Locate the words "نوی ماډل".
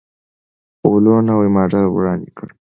1.29-1.85